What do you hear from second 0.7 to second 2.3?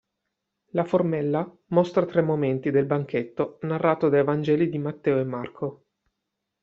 La formella mostra tre